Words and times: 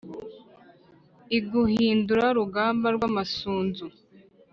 iguhindura 1.37 2.25
rugamba 2.37 2.87
rw'amasunzu 2.95 3.85